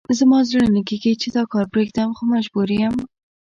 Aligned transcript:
زما 0.19 0.39
زړه 0.49 0.65
نه 0.75 0.81
کېږي 0.89 1.13
چې 1.21 1.27
دا 1.35 1.43
کار 1.51 1.65
پرېږدم، 1.73 2.09
خو 2.17 2.23
مجبور 2.33 2.67
یم. 2.81 2.95